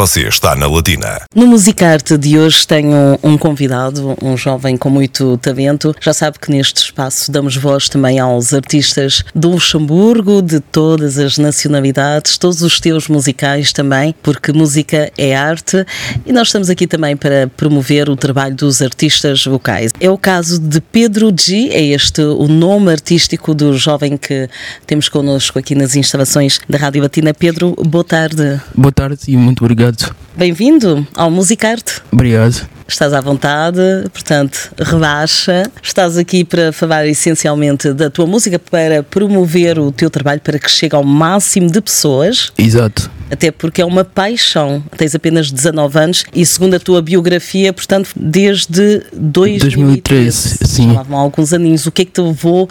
[0.00, 1.20] Você está na Latina.
[1.34, 5.94] No Musicarte de hoje tenho um convidado, um jovem com muito talento.
[6.00, 11.36] Já sabe que neste espaço damos voz também aos artistas do Luxemburgo, de todas as
[11.36, 15.84] nacionalidades, todos os estilos musicais também, porque música é arte
[16.24, 19.92] e nós estamos aqui também para promover o trabalho dos artistas vocais.
[20.00, 24.48] É o caso de Pedro G, é este o nome artístico do jovem que
[24.86, 27.34] temos connosco aqui nas instalações da Rádio Latina.
[27.34, 28.58] Pedro, boa tarde.
[28.74, 29.89] Boa tarde e muito obrigado.
[29.90, 30.29] Good.
[30.36, 32.00] Bem-vindo ao Musicarte.
[32.10, 32.68] Obrigado.
[32.86, 33.80] Estás à vontade,
[34.12, 35.62] portanto, relaxa.
[35.80, 40.68] Estás aqui para falar essencialmente da tua música, para promover o teu trabalho, para que
[40.68, 42.52] chegue ao máximo de pessoas.
[42.58, 43.08] Exato.
[43.30, 44.82] Até porque é uma paixão.
[44.96, 49.76] Tens apenas 19 anos e, segundo a tua biografia, portanto, desde 2013.
[49.76, 50.96] 2013, sim.
[50.96, 51.86] Há alguns aninhos.
[51.86, 52.68] O que é que te levou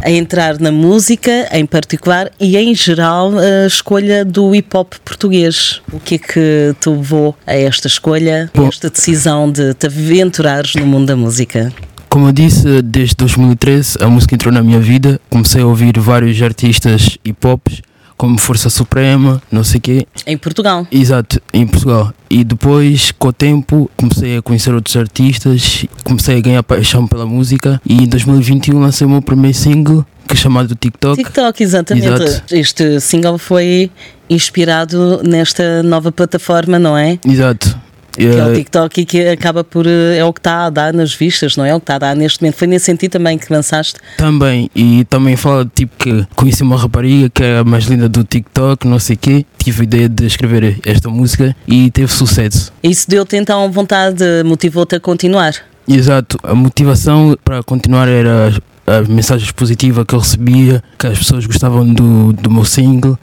[0.00, 5.80] a entrar na música, em particular, e em geral, a escolha do hip hop português?
[5.92, 10.74] O que é que te levou a esta escolha, a esta decisão de te aventurares
[10.74, 11.72] no mundo da música?
[12.08, 15.20] Como eu disse, desde 2013 a música entrou na minha vida.
[15.28, 17.82] Comecei a ouvir vários artistas hip hops,
[18.16, 20.06] como Força Suprema, não sei o quê.
[20.26, 20.86] Em Portugal.
[20.90, 22.12] Exato, em Portugal.
[22.30, 27.26] E depois, com o tempo, comecei a conhecer outros artistas, comecei a ganhar paixão pela
[27.26, 27.80] música.
[27.84, 31.22] E em 2021 lancei o meu primeiro single, que é chamado TikTok.
[31.22, 32.06] TikTok, exatamente.
[32.06, 32.54] Exato.
[32.54, 33.90] Este single foi
[34.28, 37.18] inspirado nesta nova plataforma, não é?
[37.24, 37.85] Exato.
[38.16, 39.86] Que é o Eh, TikTok e que acaba por.
[39.86, 41.74] eh, É o que está a dar nas vistas, não é?
[41.74, 42.56] O que está a dar neste momento.
[42.56, 44.00] Foi nesse sentido também que lançaste.
[44.16, 48.24] Também, e também fala tipo que conheci uma rapariga que é a mais linda do
[48.24, 49.46] TikTok, não sei o quê.
[49.58, 52.72] Tive a ideia de escrever esta música e teve sucesso.
[52.82, 55.52] Isso deu-te então vontade, motivou-te a continuar.
[55.88, 58.52] Exato, a motivação para continuar era
[58.86, 63.18] as mensagens positivas que eu recebia, que as pessoas gostavam do, do meu single.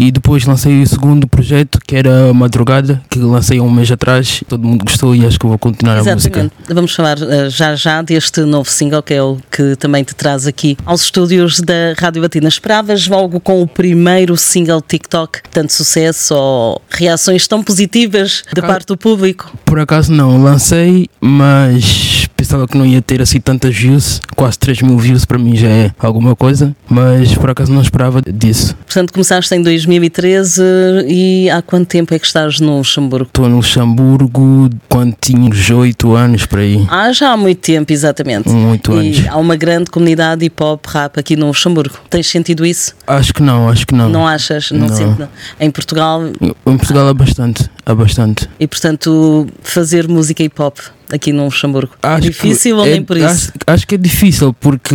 [0.00, 4.42] E depois lancei o segundo projeto, que era Madrugada, que lancei há um mês atrás.
[4.48, 6.40] Todo mundo gostou e acho que vou continuar a música.
[6.40, 6.54] Exatamente.
[6.70, 10.46] Vamos falar eh, já já deste novo single, que é o que também te traz
[10.46, 12.48] aqui aos estúdios da Rádio Batina.
[12.48, 18.86] Esperavas logo com o primeiro single TikTok tanto sucesso ou reações tão positivas da parte
[18.86, 19.52] do público?
[19.66, 24.22] Por acaso não, lancei, mas pensava que não ia ter assim tantas views.
[24.34, 28.22] Quase 3 mil views para mim já é alguma coisa, mas por acaso não esperava
[28.22, 28.74] disso.
[28.86, 29.62] Portanto, começaste em
[29.98, 30.62] 2013
[31.08, 33.26] e há quanto tempo é que estás no Luxemburgo?
[33.26, 36.86] Estou no Luxemburgo quando tinha uns 8 anos por aí.
[36.88, 38.48] Ah, já há muito tempo, exatamente.
[38.48, 39.28] Muito e anos.
[39.28, 41.96] há uma grande comunidade hip hop rap aqui no Luxemburgo.
[42.08, 42.94] Tens sentido isso?
[43.06, 44.08] Acho que não, acho que não.
[44.08, 44.70] Não achas?
[44.70, 45.16] Não, Não.
[45.16, 45.28] não.
[45.58, 48.48] Em Portugal, Em Portugal há bastante, há bastante.
[48.58, 50.78] e portanto, fazer música hip hop
[51.12, 51.92] aqui no Luxemburgo.
[52.02, 53.26] é Acho que difícil ou é- nem por isso?
[53.26, 54.94] Acho, acho que é difícil porque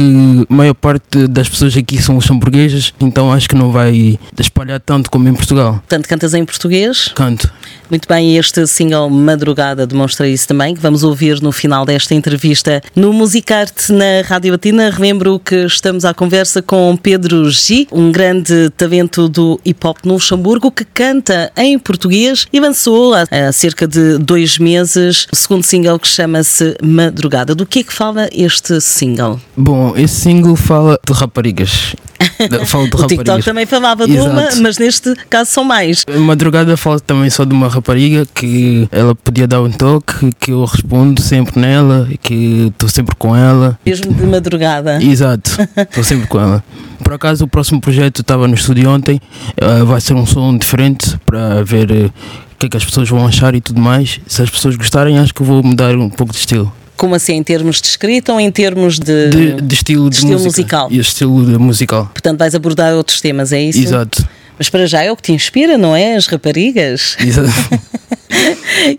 [0.49, 5.11] a maior parte das pessoas aqui são luxemburguesas, então acho que não vai espalhar tanto
[5.11, 5.73] como em Portugal.
[5.73, 7.09] Portanto, cantas em português.
[7.13, 7.51] Canto.
[7.89, 12.81] Muito bem, este single Madrugada demonstra isso também, que vamos ouvir no final desta entrevista
[12.95, 14.89] no Musicarte na Rádio Latina.
[14.89, 20.13] Relembro que estamos à conversa com Pedro G, um grande talento do hip hop no
[20.13, 25.63] Luxemburgo, que canta em português e lançou há, há cerca de dois meses o segundo
[25.63, 27.55] single que chama-se Madrugada.
[27.55, 29.39] Do que é que fala este single?
[29.55, 31.95] Bom, esse single fala de raparigas.
[32.65, 33.45] Fala de o TikTok raparigas.
[33.45, 36.03] também falava de uma, mas neste caso são mais.
[36.17, 40.63] Madrugada fala também só de uma rapariga que ela podia dar um toque, que eu
[40.63, 43.77] respondo sempre nela, que estou sempre com ela.
[43.85, 45.01] Mesmo de madrugada.
[45.03, 46.63] Exato, estou sempre com ela.
[47.03, 49.21] Por acaso o próximo projeto estava no estúdio ontem,
[49.57, 52.09] eh, vai ser um som diferente para ver eh,
[52.55, 54.19] o que é que as pessoas vão achar e tudo mais.
[54.27, 56.73] Se as pessoas gostarem, acho que vou mudar um pouco de estilo.
[56.95, 59.29] Como assim, em termos de escrita ou em termos de.
[59.29, 60.87] De, de estilo de, estilo musical.
[60.89, 62.05] E estilo musical.
[62.13, 63.79] Portanto, vais abordar outros temas, é isso?
[63.79, 64.25] Exato.
[64.57, 66.15] Mas para já é o que te inspira, não é?
[66.15, 67.17] As raparigas.
[67.19, 67.51] Exato.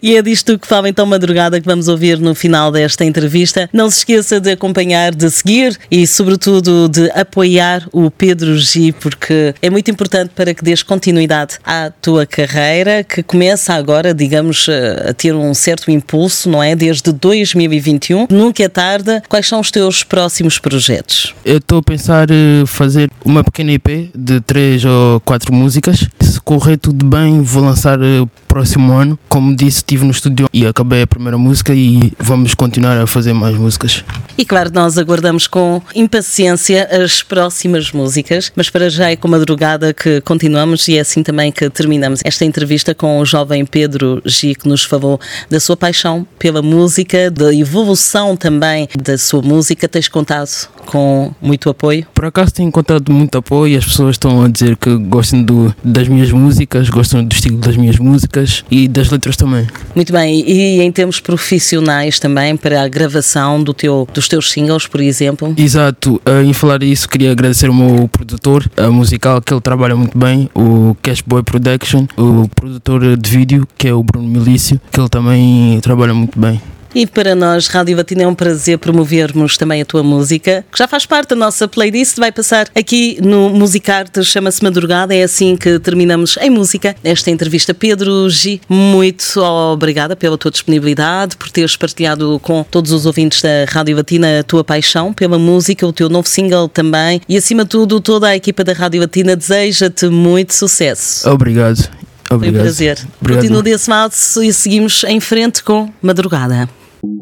[0.02, 3.69] E é disto que fala então madrugada que vamos ouvir no final desta entrevista.
[3.72, 9.54] Não se esqueça de acompanhar, de seguir e, sobretudo, de apoiar o Pedro G, porque
[9.60, 14.66] é muito importante para que dês continuidade à tua carreira, que começa agora, digamos,
[15.09, 16.74] a ter um certo impulso, não é?
[16.74, 18.27] Desde 2021.
[18.30, 19.22] Nunca é tarde.
[19.28, 21.34] Quais são os teus próximos projetos?
[21.44, 26.06] Eu estou a pensar eh, fazer uma pequena EP de três ou quatro músicas.
[26.21, 29.18] Se correr tudo bem, vou lançar eh, próximo ano.
[29.28, 33.34] Como disse, estive no estúdio e acabei a primeira música e vamos continuar a fazer
[33.34, 34.03] mais músicas.
[34.38, 39.92] E claro, nós aguardamos com impaciência as próximas músicas, mas para já é com madrugada
[39.92, 44.54] que continuamos e é assim também que terminamos esta entrevista com o jovem Pedro G,
[44.54, 45.20] que nos falou
[45.50, 49.86] da sua paixão pela música, da evolução também da sua música.
[49.86, 50.48] Tens contado
[50.86, 52.06] com muito apoio?
[52.14, 56.09] Por acaso tenho encontrado muito apoio, as pessoas estão a dizer que gostam do, das
[56.09, 59.66] minhas músicas, gostam do estilo das minhas músicas músicas e das letras também.
[59.95, 64.87] Muito bem, e em termos profissionais também, para a gravação do teu, dos teus singles,
[64.87, 65.53] por exemplo?
[65.57, 69.97] Exato, uh, em falar isso, queria agradecer o meu produtor uh, musical, que ele trabalha
[69.97, 75.01] muito bem, o Cashboy Production, o produtor de vídeo, que é o Bruno Milício, que
[75.01, 76.60] ele também trabalha muito bem.
[76.98, 80.89] E para nós, Rádio Batina, é um prazer promovermos também a tua música, que já
[80.89, 85.78] faz parte da nossa playlist, vai passar aqui no Musicarte, chama-se Madrugada, é assim que
[85.78, 87.75] terminamos em música esta entrevista.
[87.75, 93.66] Pedro G, muito obrigada pela tua disponibilidade, por teres partilhado com todos os ouvintes da
[93.69, 97.69] Rádio Batina a tua paixão pela música, o teu novo single também, e acima de
[97.69, 101.28] tudo, toda a equipa da Rádio Batina deseja-te muito sucesso.
[101.28, 101.91] Obrigado.
[102.31, 102.41] Obrigado.
[102.41, 102.98] Foi um prazer.
[103.21, 103.43] Obrigado.
[103.43, 106.66] Continua desse lado e seguimos em frente com Madrugada.
[107.06, 107.14] This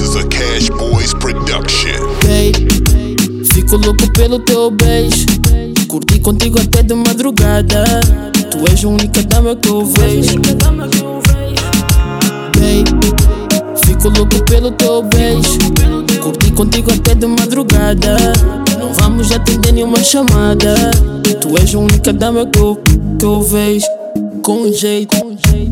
[0.00, 2.00] is a Cash Boys production.
[2.22, 2.52] Hey,
[3.52, 5.26] fico louco pelo teu beijo.
[5.88, 7.84] Curti contigo até de madrugada.
[8.50, 10.40] Tu és a única dama que eu vejo.
[12.60, 12.84] Hey,
[13.84, 15.58] fico louco pelo teu beijo.
[16.22, 18.16] Curti contigo até de madrugada.
[18.78, 20.74] Não vamos atender nenhuma chamada.
[21.40, 22.78] Tu és a única dama que eu,
[23.18, 23.86] que eu vejo.
[24.42, 25.16] Com jeito,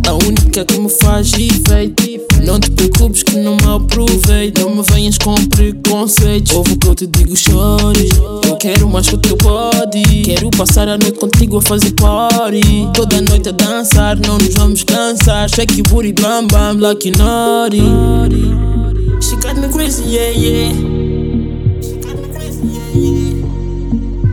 [0.06, 2.27] a única que me faz efeito.
[2.44, 4.60] Não te preocupes que não me aproveito.
[4.60, 6.52] Não me venhas com preconceitos.
[6.52, 8.08] Ouve o que eu te digo, chore.
[8.46, 10.22] Eu quero mais que o teu body.
[10.24, 12.88] Quero passar a noite contigo a fazer party.
[12.94, 15.48] Toda noite a dançar, não nos vamos cansar.
[15.48, 17.82] Shake your booty, bam bam, like naughty.
[19.20, 20.72] She got me crazy, yeah, yeah.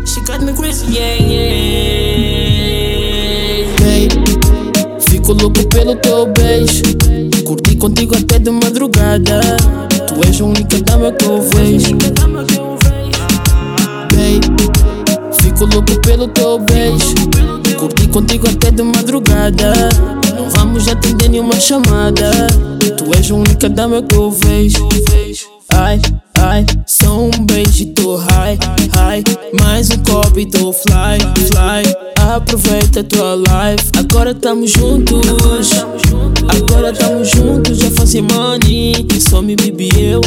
[0.06, 2.46] She got me crazy, yeah, yeah.
[3.82, 4.08] Hey,
[5.10, 6.84] fico louco pelo teu beijo.
[7.46, 9.40] Curti contigo até de madrugada.
[10.08, 11.96] Tu és a única dama que eu vejo.
[14.18, 14.40] Hey,
[15.42, 17.14] fico louco pelo teu beijo.
[17.78, 19.74] Curti contigo até de madrugada.
[20.36, 22.32] Não vamos atender nenhuma chamada.
[22.98, 24.90] Tu és a única dama que eu vejo.
[25.72, 26.02] Ai,
[26.40, 28.58] ai, só um beijo e tô high,
[28.96, 29.24] high.
[29.62, 31.20] Mais um copo e tô fly,
[31.52, 31.85] fly.
[32.36, 35.72] Aproveita tua life, agora tamo juntos.
[36.50, 39.08] Agora tamo juntos, já fazem money.
[39.16, 40.20] E só me bebi eu,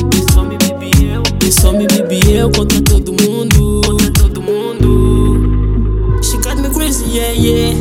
[1.47, 3.83] e só me bebi eu contra todo mundo.
[3.85, 6.19] Contra todo mundo.
[6.23, 7.75] She got me crazy, yeah, yeah.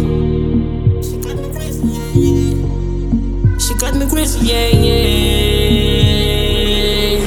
[1.01, 2.53] She got me crazy, yeah, yeah.
[3.57, 6.01] She got me crazy, yeah, yeah.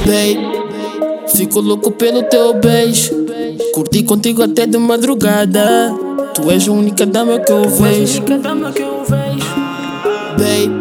[0.05, 0.39] Babe,
[1.35, 3.25] fico louco pelo teu beijo.
[3.73, 6.00] Curti contigo até de madrugada.
[6.33, 8.23] Tu és a única dama que eu vejo.
[10.37, 10.71] Babe,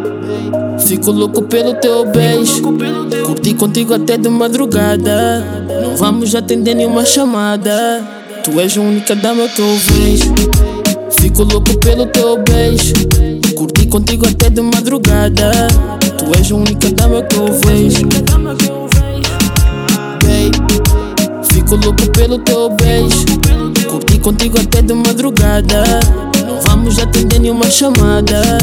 [0.78, 2.62] fico louco pelo teu beijo.
[3.26, 5.44] Curti contigo até de madrugada.
[5.82, 8.00] Não vamos atender nenhuma chamada.
[8.44, 10.34] Tu és a única dama que eu vejo.
[11.20, 12.94] Fico louco pelo teu beijo.
[13.56, 15.50] Curti contigo até de madrugada.
[16.16, 18.06] Tu és a única dama que eu vejo.
[20.22, 20.52] Babe,
[21.52, 23.24] fico louco pelo teu beijo.
[24.00, 25.82] Curti contigo até de madrugada.
[26.46, 28.58] Não vamos atender nenhuma chamada.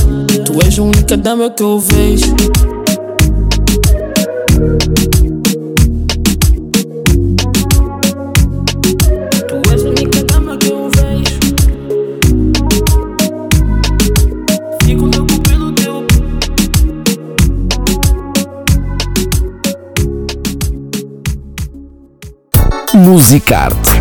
[0.46, 2.36] Tu és a única dama que eu vejo.
[9.48, 11.40] Tu és a única dama que eu vejo.
[14.84, 16.04] Fico louco pelo teu
[22.96, 23.97] Musicarte